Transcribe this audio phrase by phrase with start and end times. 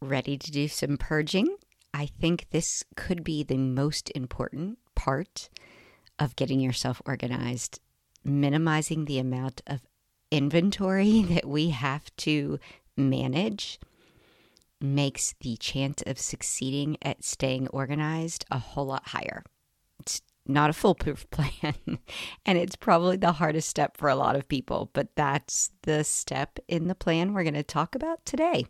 [0.00, 1.56] ready to do some purging,
[1.92, 5.48] I think this could be the most important part
[6.18, 7.80] of getting yourself organized,
[8.24, 9.80] minimizing the amount of
[10.30, 12.58] inventory that we have to
[12.96, 13.78] manage
[14.80, 19.42] makes the chance of succeeding at staying organized a whole lot higher.
[20.00, 21.98] It's not a foolproof plan,
[22.44, 26.58] and it's probably the hardest step for a lot of people, but that's the step
[26.68, 28.66] in the plan we're going to talk about today.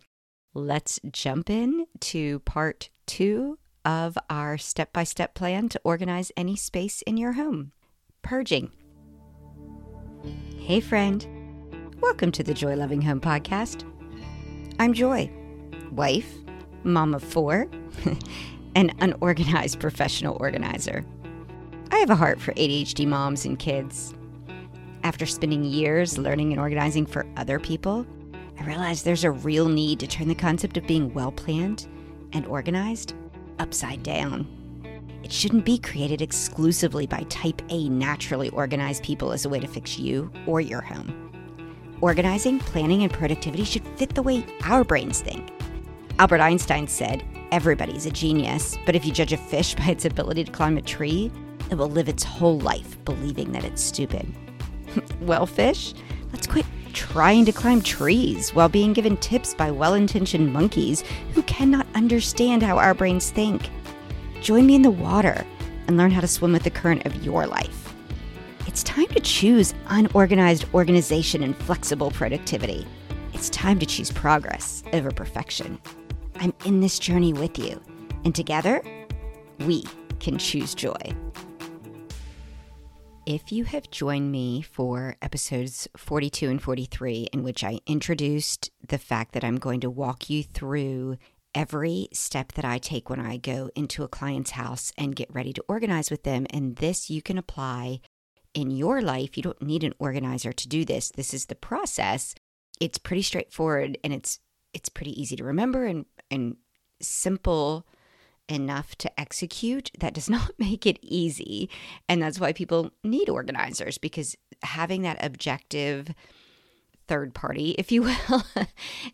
[0.56, 6.56] Let's jump in to part two of our step by step plan to organize any
[6.56, 7.72] space in your home
[8.22, 8.72] purging.
[10.58, 11.26] Hey, friend.
[12.00, 13.84] Welcome to the Joy Loving Home Podcast.
[14.78, 15.30] I'm Joy,
[15.92, 16.32] wife,
[16.84, 17.70] mom of four,
[18.74, 21.04] and unorganized professional organizer.
[21.90, 24.14] I have a heart for ADHD moms and kids.
[25.04, 28.06] After spending years learning and organizing for other people,
[28.58, 31.86] I realized there's a real need to turn the concept of being well planned
[32.32, 33.14] and organized
[33.58, 34.46] upside down.
[35.22, 39.66] It shouldn't be created exclusively by type A naturally organized people as a way to
[39.66, 41.22] fix you or your home.
[42.00, 45.50] Organizing, planning, and productivity should fit the way our brains think.
[46.18, 50.44] Albert Einstein said, Everybody's a genius, but if you judge a fish by its ability
[50.44, 51.30] to climb a tree,
[51.70, 54.26] it will live its whole life believing that it's stupid.
[55.20, 55.94] well, fish,
[56.32, 56.66] let's quit
[56.96, 62.62] trying to climb trees while being given tips by well intentioned monkeys who cannot understand
[62.62, 63.68] how our brains think.
[64.40, 65.44] Join me in the water
[65.86, 67.94] and learn how to swim with the current of your life.
[68.66, 72.86] It's time to choose unorganized organization and flexible productivity.
[73.34, 75.78] It's time to choose progress over perfection.
[76.36, 77.78] I'm in this journey with you,
[78.24, 78.82] and together,
[79.60, 79.84] we
[80.18, 80.96] can choose joy.
[83.26, 88.98] If you have joined me for episodes 42 and 43, in which I introduced the
[88.98, 91.16] fact that I'm going to walk you through
[91.52, 95.52] every step that I take when I go into a client's house and get ready
[95.54, 97.98] to organize with them, and this you can apply
[98.54, 99.36] in your life.
[99.36, 101.10] You don't need an organizer to do this.
[101.10, 102.32] This is the process.
[102.78, 104.38] It's pretty straightforward and it's
[104.72, 106.58] it's pretty easy to remember and and
[107.02, 107.88] simple
[108.48, 111.68] enough to execute, that does not make it easy.
[112.08, 116.08] And that's why people need organizers because having that objective
[117.06, 118.44] third party, if you will,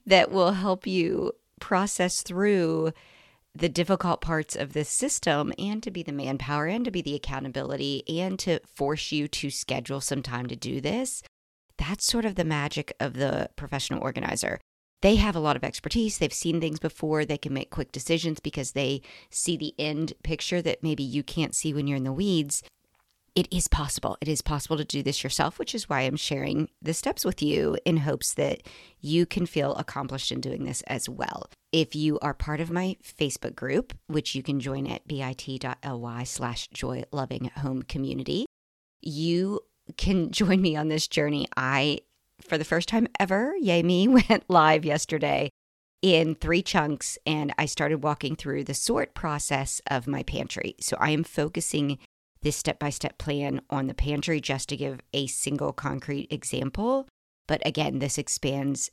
[0.06, 2.92] that will help you process through
[3.54, 7.14] the difficult parts of this system and to be the manpower and to be the
[7.14, 11.22] accountability and to force you to schedule some time to do this.
[11.76, 14.58] That's sort of the magic of the professional organizer
[15.02, 16.18] they have a lot of expertise.
[16.18, 17.24] They've seen things before.
[17.24, 21.54] They can make quick decisions because they see the end picture that maybe you can't
[21.54, 22.62] see when you're in the weeds.
[23.34, 24.16] It is possible.
[24.20, 27.42] It is possible to do this yourself, which is why I'm sharing the steps with
[27.42, 28.62] you in hopes that
[29.00, 31.48] you can feel accomplished in doing this as well.
[31.72, 36.68] If you are part of my Facebook group, which you can join at bit.ly slash
[36.68, 38.44] joy loving home community,
[39.00, 39.60] you
[39.96, 41.46] can join me on this journey.
[41.56, 42.00] I
[42.48, 45.50] for the first time ever, yay me, went live yesterday
[46.02, 50.74] in three chunks and I started walking through the sort process of my pantry.
[50.80, 51.98] So I am focusing
[52.42, 57.06] this step by step plan on the pantry just to give a single concrete example.
[57.46, 58.90] But again, this expands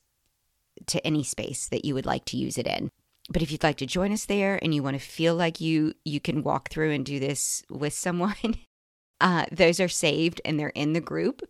[0.85, 2.89] to any space that you would like to use it in.
[3.31, 5.93] But if you'd like to join us there and you want to feel like you
[6.05, 8.57] you can walk through and do this with someone,
[9.21, 11.41] uh, those are saved and they're in the group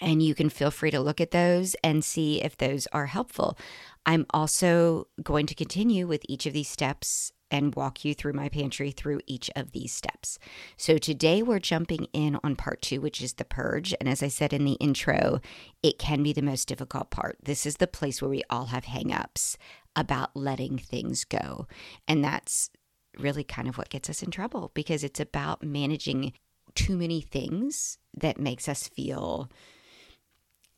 [0.00, 3.58] and you can feel free to look at those and see if those are helpful.
[4.06, 8.48] I'm also going to continue with each of these steps and walk you through my
[8.48, 10.38] pantry through each of these steps.
[10.76, 13.92] So today we're jumping in on part two, which is the purge.
[13.98, 15.40] And as I said in the intro,
[15.82, 17.38] it can be the most difficult part.
[17.42, 19.56] This is the place where we all have hangups
[19.96, 21.66] about letting things go.
[22.06, 22.70] And that's
[23.18, 26.32] really kind of what gets us in trouble because it's about managing
[26.76, 29.50] too many things that makes us feel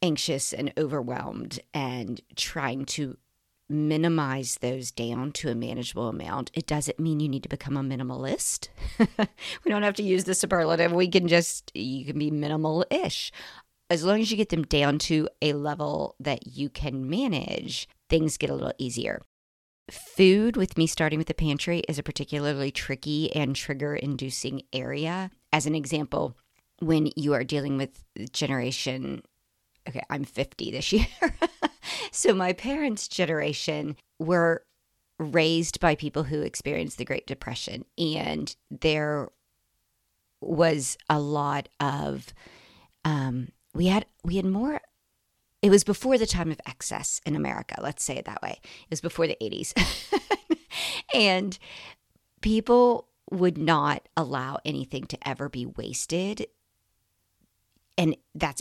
[0.02, 3.16] anxious and overwhelmed and trying to
[3.68, 6.50] minimize those down to a manageable amount.
[6.54, 8.68] It doesn't mean you need to become a minimalist.
[8.98, 10.92] we don't have to use the superlative.
[10.92, 13.32] We can just, you can be minimal ish.
[13.88, 18.36] As long as you get them down to a level that you can manage, things
[18.36, 19.22] get a little easier.
[19.90, 25.30] Food, with me starting with the pantry, is a particularly tricky and trigger inducing area.
[25.52, 26.36] As an example,
[26.78, 29.22] when you are dealing with generation
[29.88, 31.06] okay, I'm 50 this year.
[32.10, 34.64] so my parents' generation were
[35.18, 39.28] raised by people who experienced the Great Depression, and there
[40.40, 42.34] was a lot of
[43.04, 44.80] um, we had we had more
[45.62, 48.58] it was before the time of excess in America, let's say it that way.
[48.62, 49.72] It was before the 80s.
[51.14, 51.56] and
[52.40, 56.48] people would not allow anything to ever be wasted.
[57.96, 58.60] And that's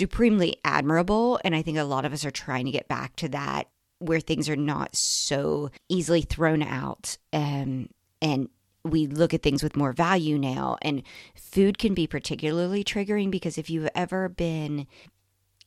[0.00, 1.38] supremely admirable.
[1.44, 3.68] And I think a lot of us are trying to get back to that
[3.98, 7.90] where things are not so easily thrown out um,
[8.22, 8.48] and
[8.82, 10.78] we look at things with more value now.
[10.80, 11.02] And
[11.34, 14.86] food can be particularly triggering because if you've ever been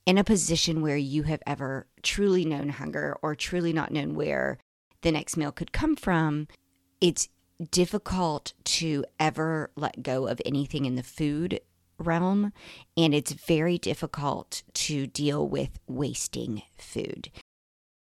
[0.07, 4.57] in a position where you have ever truly known hunger or truly not known where
[5.01, 6.47] the next meal could come from,
[6.99, 7.29] it's
[7.69, 11.59] difficult to ever let go of anything in the food
[11.97, 12.53] realm.
[12.97, 17.29] And it's very difficult to deal with wasting food.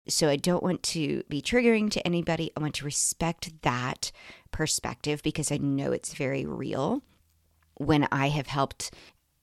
[0.08, 2.50] So I don't want to be triggering to anybody.
[2.56, 4.10] I want to respect that
[4.50, 7.02] perspective because I know it's very real.
[7.74, 8.92] When I have helped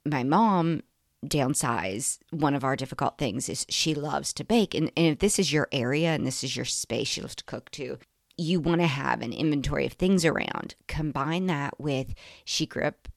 [0.06, 0.82] my mom
[1.26, 4.74] downsize, one of our difficult things is she loves to bake.
[4.74, 7.44] And, and if this is your area and this is your space, she loves to
[7.44, 8.00] cook too.
[8.38, 10.76] You want to have an inventory of things around.
[10.88, 13.08] Combine that with she grew up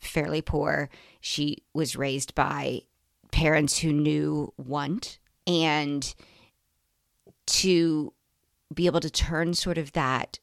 [0.00, 0.88] fairly poor.
[1.20, 2.82] She was raised by
[3.30, 6.14] parents who knew want and
[7.46, 8.12] to
[8.72, 10.38] be able to turn sort of that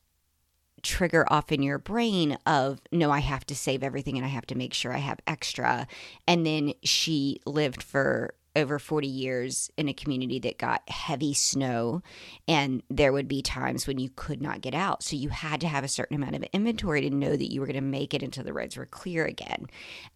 [0.82, 4.46] trigger off in your brain of no i have to save everything and i have
[4.46, 5.88] to make sure i have extra
[6.28, 12.02] and then she lived for over 40 years in a community that got heavy snow
[12.48, 15.68] and there would be times when you could not get out so you had to
[15.68, 18.24] have a certain amount of inventory to know that you were going to make it
[18.24, 19.68] until the roads were clear again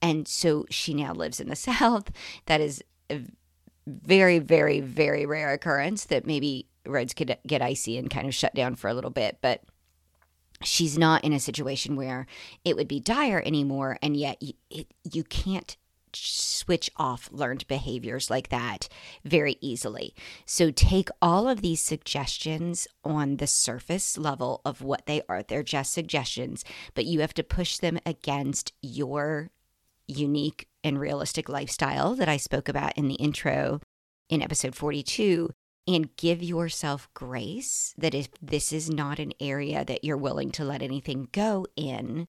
[0.02, 2.12] and so she now lives in the south
[2.46, 3.22] that is a
[3.88, 8.54] very very very rare occurrence that maybe roads could get icy and kind of shut
[8.56, 9.38] down for a little bit.
[9.42, 9.64] But
[10.62, 12.26] she's not in a situation where
[12.66, 13.98] it would be dire anymore.
[14.02, 15.78] And yet you, it, you can't
[16.16, 18.88] switch off learned behaviors like that
[19.24, 20.14] very easily.
[20.46, 25.44] So take all of these suggestions on the surface level of what they are.
[25.44, 26.64] They're just suggestions,
[26.94, 29.50] but you have to push them against your
[30.08, 33.82] unique and realistic lifestyle that I spoke about in the intro
[34.30, 35.50] in episode 42
[35.88, 40.64] and give yourself grace that if this is not an area that you're willing to
[40.64, 42.28] let anything go in,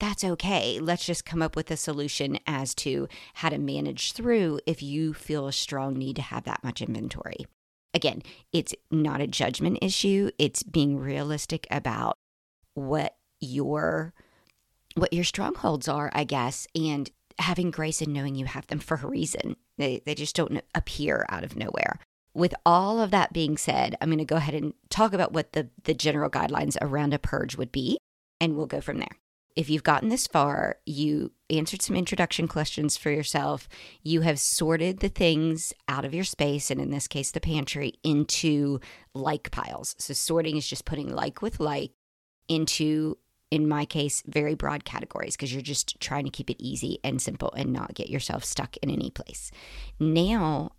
[0.00, 0.78] that's okay.
[0.80, 5.12] Let's just come up with a solution as to how to manage through if you
[5.12, 7.46] feel a strong need to have that much inventory.
[7.94, 8.22] Again,
[8.52, 12.16] it's not a judgment issue, it's being realistic about
[12.74, 14.14] what your
[14.94, 17.08] what your strongholds are, I guess, and
[17.38, 19.56] having grace and knowing you have them for a reason.
[19.78, 21.98] They they just don't appear out of nowhere
[22.38, 25.54] with all of that being said, I'm going to go ahead and talk about what
[25.54, 27.98] the, the general guidelines around a purge would be,
[28.40, 29.16] and we'll go from there.
[29.58, 33.68] If you've gotten this far, you answered some introduction questions for yourself,
[34.04, 37.94] you have sorted the things out of your space, and in this case, the pantry,
[38.04, 38.78] into
[39.14, 39.96] like piles.
[39.98, 41.90] So, sorting is just putting like with like
[42.46, 43.18] into,
[43.50, 47.20] in my case, very broad categories because you're just trying to keep it easy and
[47.20, 49.50] simple and not get yourself stuck in any place.
[49.98, 50.70] Now,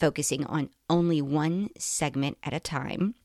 [0.00, 3.16] focusing on only one segment at a time,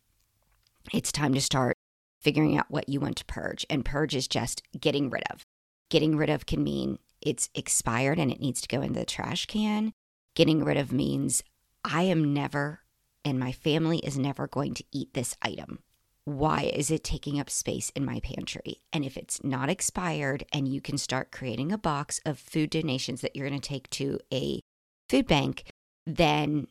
[0.92, 1.78] it's time to start
[2.22, 3.66] figuring out what you want to purge.
[3.70, 5.44] And purge is just getting rid of.
[5.90, 9.46] Getting rid of can mean it's expired and it needs to go in the trash
[9.46, 9.92] can.
[10.36, 11.44] Getting rid of means
[11.84, 12.82] I am never,
[13.26, 15.80] and my family is never going to eat this item.
[16.26, 18.82] Why is it taking up space in my pantry?
[18.94, 23.22] And if it's not expired and you can start creating a box of food donations
[23.22, 24.62] that you're going to take to a
[25.10, 25.64] food bank,
[26.06, 26.68] then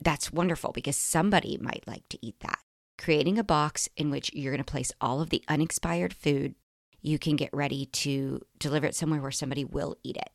[0.00, 2.60] that's wonderful because somebody might like to eat that.
[3.02, 6.54] Creating a box in which you're going to place all of the unexpired food,
[7.00, 10.30] you can get ready to deliver it somewhere where somebody will eat it.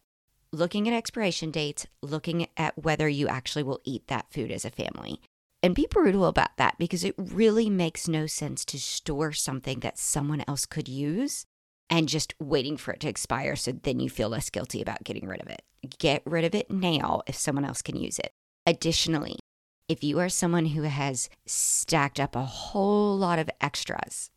[0.51, 4.69] Looking at expiration dates, looking at whether you actually will eat that food as a
[4.69, 5.21] family.
[5.63, 9.97] And be brutal about that because it really makes no sense to store something that
[9.97, 11.45] someone else could use
[11.89, 15.25] and just waiting for it to expire so then you feel less guilty about getting
[15.25, 15.61] rid of it.
[15.99, 18.33] Get rid of it now if someone else can use it.
[18.65, 19.39] Additionally,
[19.87, 24.29] if you are someone who has stacked up a whole lot of extras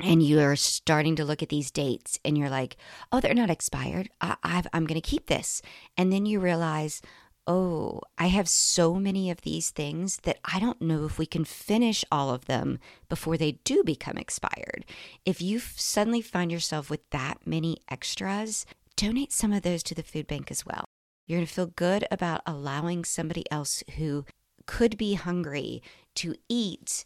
[0.00, 2.76] and you're starting to look at these dates and you're like,
[3.10, 4.08] oh, they're not expired.
[4.20, 5.62] I, am going to keep this.
[5.96, 7.02] And then you realize,
[7.46, 11.44] oh, I have so many of these things that I don't know if we can
[11.44, 12.78] finish all of them
[13.08, 14.84] before they do become expired.
[15.24, 18.64] If you suddenly find yourself with that many extras,
[18.96, 20.84] donate some of those to the food bank as well.
[21.26, 24.24] You're going to feel good about allowing somebody else who
[24.66, 25.82] could be hungry
[26.16, 27.04] to eat.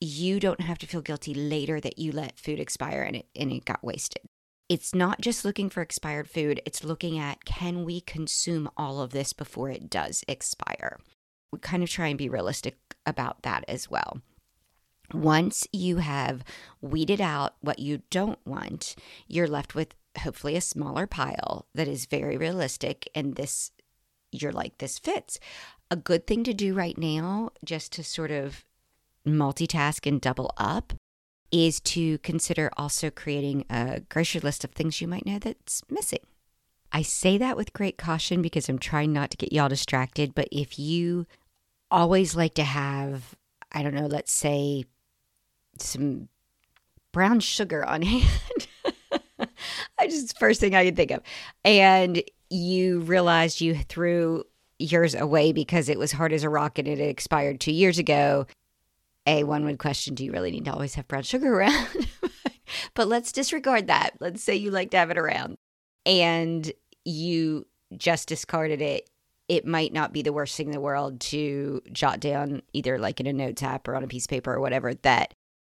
[0.00, 3.52] You don't have to feel guilty later that you let food expire and it, and
[3.52, 4.22] it got wasted.
[4.68, 9.10] it's not just looking for expired food, it's looking at can we consume all of
[9.10, 10.98] this before it does expire?
[11.52, 14.20] We kind of try and be realistic about that as well.
[15.12, 16.42] Once you have
[16.80, 18.96] weeded out what you don't want,
[19.28, 23.70] you're left with hopefully a smaller pile that is very realistic and this
[24.42, 25.38] you're like this fits.
[25.90, 28.64] A good thing to do right now just to sort of
[29.26, 30.92] multitask and double up
[31.50, 36.20] is to consider also creating a grocery list of things you might know that's missing.
[36.90, 40.48] I say that with great caution because I'm trying not to get y'all distracted, but
[40.50, 41.26] if you
[41.90, 43.34] always like to have,
[43.72, 44.84] I don't know, let's say
[45.78, 46.28] some
[47.12, 48.68] brown sugar on hand.
[49.98, 51.22] I just first thing I could think of.
[51.64, 52.22] And
[52.54, 54.44] you realized you threw
[54.78, 58.46] yours away because it was hard as a rock and it expired two years ago.
[59.26, 61.88] A, one would question, do you really need to always have brown sugar around?
[62.94, 64.10] but let's disregard that.
[64.20, 65.56] Let's say you like to have it around
[66.06, 66.70] and
[67.04, 69.08] you just discarded it.
[69.48, 73.20] It might not be the worst thing in the world to jot down either like
[73.20, 75.34] in a notes app or on a piece of paper or whatever that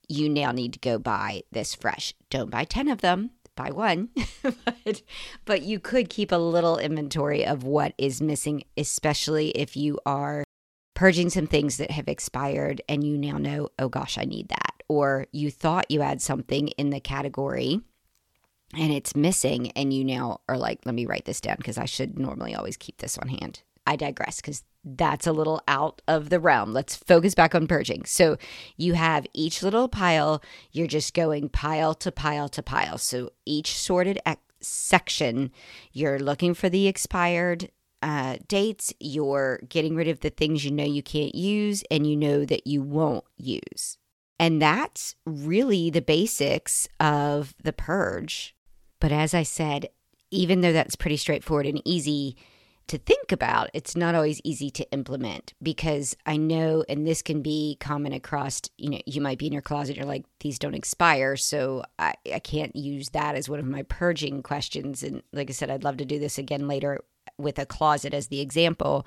[0.08, 2.14] you now need to go buy this fresh.
[2.30, 4.08] Don't buy 10 of them, buy one.
[4.42, 5.02] but,
[5.44, 10.44] but you could keep a little inventory of what is missing, especially if you are
[10.94, 14.82] purging some things that have expired and you now know, oh gosh, I need that.
[14.88, 17.82] Or you thought you had something in the category
[18.74, 21.86] and it's missing, and you now are like, let me write this down because I
[21.86, 23.62] should normally always keep this on hand.
[23.86, 26.72] I digress because that's a little out of the realm.
[26.72, 28.04] Let's focus back on purging.
[28.04, 28.36] So
[28.76, 30.42] you have each little pile,
[30.72, 32.98] you're just going pile to pile to pile.
[32.98, 35.50] So each sorted ex- section,
[35.92, 37.70] you're looking for the expired
[38.02, 42.16] uh, dates, you're getting rid of the things you know you can't use and you
[42.16, 43.98] know that you won't use.
[44.38, 48.54] And that's really the basics of the purge.
[49.00, 49.88] But as I said,
[50.30, 52.36] even though that's pretty straightforward and easy,
[52.88, 57.42] to think about, it's not always easy to implement because I know, and this can
[57.42, 60.74] be common across, you know, you might be in your closet, you're like, these don't
[60.74, 61.36] expire.
[61.36, 65.02] So I, I can't use that as one of my purging questions.
[65.02, 67.00] And like I said, I'd love to do this again later
[67.36, 69.06] with a closet as the example.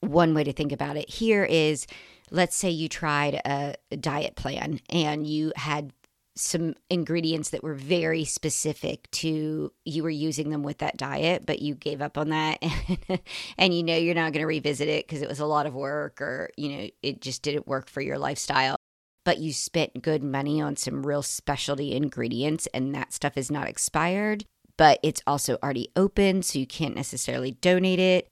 [0.00, 1.86] One way to think about it here is
[2.30, 5.92] let's say you tried a, a diet plan and you had
[6.36, 11.60] some ingredients that were very specific to you were using them with that diet but
[11.60, 13.20] you gave up on that and,
[13.58, 15.74] and you know you're not going to revisit it because it was a lot of
[15.74, 18.76] work or you know it just didn't work for your lifestyle.
[19.24, 23.66] But you spent good money on some real specialty ingredients and that stuff is not
[23.66, 24.44] expired
[24.76, 28.28] but it's also already open so you can't necessarily donate it.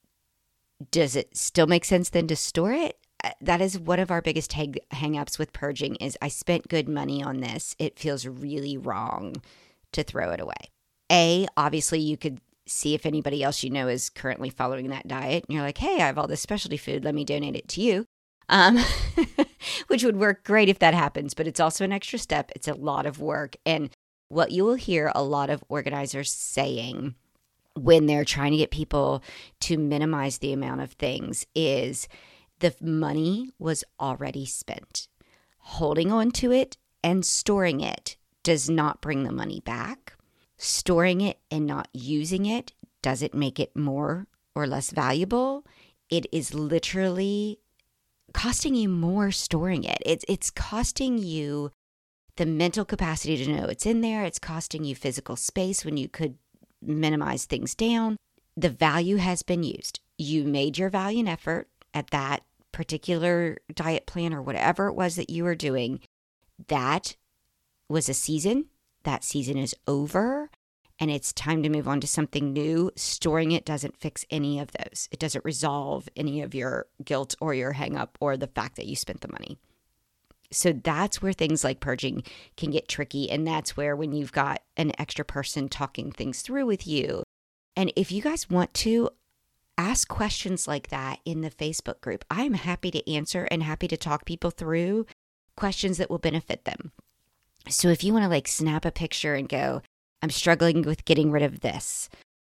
[0.91, 2.99] Does it still make sense then to store it
[3.41, 7.23] that is one of our biggest hang- hangups with purging is I spent good money
[7.23, 7.75] on this.
[7.79, 9.37] It feels really wrong
[9.93, 10.71] to throw it away.
[11.11, 15.45] A, obviously you could see if anybody else you know is currently following that diet
[15.47, 17.05] and you're like, "Hey, I have all this specialty food.
[17.05, 18.07] Let me donate it to you."
[18.49, 18.79] Um,
[19.87, 22.51] which would work great if that happens, but it's also an extra step.
[22.55, 23.91] It's a lot of work and
[24.29, 27.15] what you will hear a lot of organizers saying
[27.77, 29.23] when they're trying to get people
[29.61, 32.09] to minimize the amount of things is
[32.61, 35.09] the money was already spent.
[35.59, 40.15] Holding on to it and storing it does not bring the money back.
[40.57, 45.65] Storing it and not using it doesn't make it more or less valuable.
[46.11, 47.59] It is literally
[48.33, 49.99] costing you more storing it.
[50.05, 51.71] It's it's costing you
[52.37, 54.25] the mental capacity to know it's in there.
[54.25, 56.37] It's costing you physical space when you could
[56.83, 58.17] minimize things down.
[58.57, 60.01] The value has been used.
[60.19, 65.17] You made your value and effort at that particular diet plan or whatever it was
[65.17, 66.01] that you were doing,
[66.69, 67.17] that
[67.89, 68.67] was a season.
[69.05, 70.51] That season is over
[70.99, 72.91] and it's time to move on to something new.
[72.97, 75.09] Storing it doesn't fix any of those.
[75.11, 78.97] It doesn't resolve any of your guilt or your hangup or the fact that you
[78.97, 79.59] spent the money.
[80.51, 82.23] So that's where things like purging
[82.57, 83.29] can get tricky.
[83.29, 87.25] And that's where, when you've got an extra person talking things through with you,
[87.77, 89.11] and if you guys want to,
[89.77, 92.25] ask questions like that in the Facebook group.
[92.31, 95.07] I'm happy to answer and happy to talk people through
[95.57, 96.93] questions that will benefit them.
[97.69, 99.83] So if you want to like snap a picture and go,
[100.23, 102.09] I'm struggling with getting rid of this,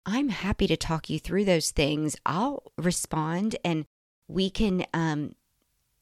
[0.06, 2.16] I'm happy to talk you through those things.
[2.26, 3.86] I'll respond and
[4.28, 5.34] we can um,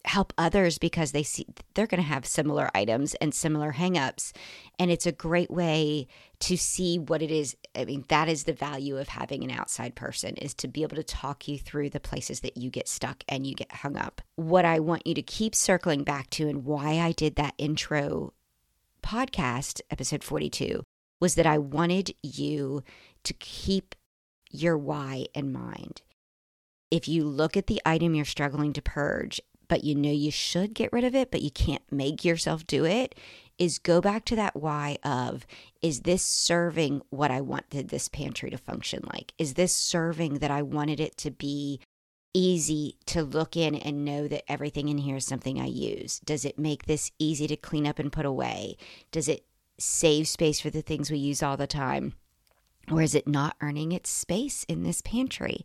[0.07, 4.31] help others because they see they're going to have similar items and similar hangups
[4.79, 6.07] and it's a great way
[6.39, 9.95] to see what it is i mean that is the value of having an outside
[9.95, 13.23] person is to be able to talk you through the places that you get stuck
[13.27, 16.63] and you get hung up what i want you to keep circling back to and
[16.63, 18.33] why i did that intro
[19.03, 20.83] podcast episode 42
[21.19, 22.83] was that I wanted you
[23.23, 23.95] to keep
[24.49, 26.01] your why in mind.
[26.89, 30.73] If you look at the item you're struggling to purge, but you know you should
[30.73, 33.15] get rid of it, but you can't make yourself do it,
[33.57, 35.45] is go back to that why of
[35.81, 39.33] is this serving what I wanted this pantry to function like?
[39.37, 41.79] Is this serving that I wanted it to be
[42.33, 46.19] easy to look in and know that everything in here is something I use?
[46.19, 48.77] Does it make this easy to clean up and put away?
[49.11, 49.45] Does it
[49.79, 52.13] save space for the things we use all the time?
[52.91, 55.63] Or is it not earning its space in this pantry?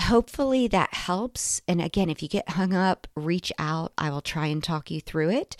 [0.00, 1.62] Hopefully that helps.
[1.66, 3.92] And again, if you get hung up, reach out.
[3.96, 5.56] I will try and talk you through it.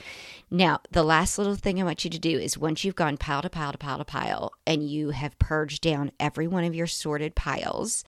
[0.51, 3.43] Now, the last little thing I want you to do is once you've gone pile
[3.43, 6.87] to pile to pile to pile and you have purged down every one of your
[6.87, 8.05] sorted piles,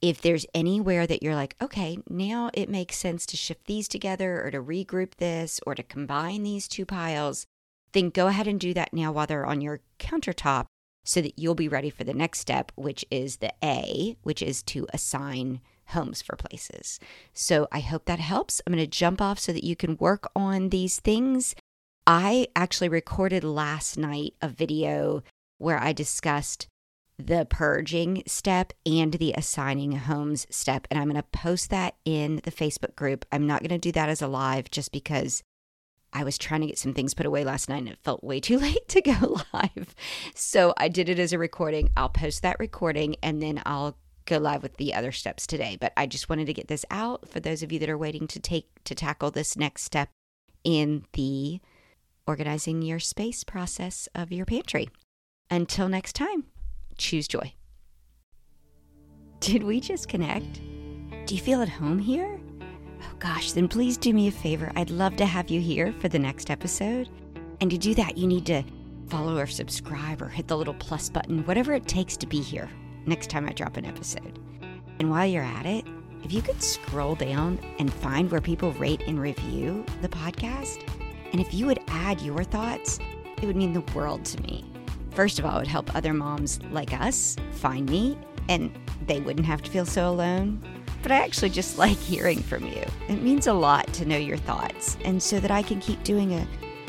[0.00, 4.44] if there's anywhere that you're like, okay, now it makes sense to shift these together
[4.44, 7.46] or to regroup this or to combine these two piles,
[7.92, 10.66] then go ahead and do that now while they're on your countertop
[11.04, 14.62] so that you'll be ready for the next step, which is the A, which is
[14.64, 16.98] to assign homes for places.
[17.32, 18.60] So I hope that helps.
[18.66, 21.54] I'm going to jump off so that you can work on these things.
[22.06, 25.22] I actually recorded last night a video
[25.58, 26.66] where I discussed
[27.18, 30.86] the purging step and the assigning homes step.
[30.90, 33.24] And I'm going to post that in the Facebook group.
[33.30, 35.42] I'm not going to do that as a live just because
[36.14, 38.38] I was trying to get some things put away last night and it felt way
[38.40, 39.94] too late to go live.
[40.34, 41.90] So I did it as a recording.
[41.96, 45.76] I'll post that recording and then I'll go live with the other steps today.
[45.78, 48.26] But I just wanted to get this out for those of you that are waiting
[48.28, 50.08] to take to tackle this next step
[50.62, 51.60] in the
[52.26, 54.88] organizing your space process of your pantry.
[55.50, 56.44] Until next time,
[56.96, 57.52] choose joy.
[59.40, 60.60] Did we just connect?
[61.26, 62.40] Do you feel at home here?
[63.02, 64.70] Oh gosh, then please do me a favor.
[64.76, 67.08] I'd love to have you here for the next episode.
[67.60, 68.62] And to do that, you need to
[69.08, 72.68] follow or subscribe or hit the little plus button, whatever it takes to be here
[73.06, 74.38] next time I drop an episode.
[74.98, 75.84] And while you're at it,
[76.22, 80.82] if you could scroll down and find where people rate and review the podcast,
[81.32, 82.98] and if you would add your thoughts,
[83.42, 84.64] it would mean the world to me.
[85.10, 88.74] First of all, it would help other moms like us find me, and
[89.06, 90.62] they wouldn't have to feel so alone
[91.04, 92.82] but I actually just like hearing from you.
[93.08, 96.34] It means a lot to know your thoughts, and so that I can keep doing
[96.34, 96.44] a,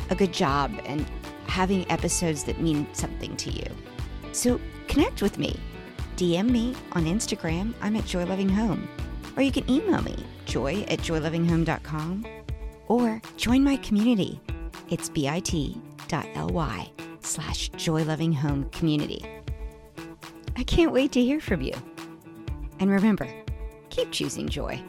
[0.10, 1.06] a good job and
[1.46, 3.68] having episodes that mean something to you.
[4.32, 5.60] So connect with me.
[6.18, 7.74] DM me on Instagram.
[7.82, 8.88] I'm at Joy Loving Home.
[9.36, 12.26] Or you can email me, joy at joylovinghome.com.
[12.88, 14.40] Or join my community.
[14.90, 19.26] It's bit.ly slash joylovinghome community.
[20.56, 21.74] I can't wait to hear from you.
[22.80, 23.28] And remember,
[23.96, 24.82] keep choosing joy.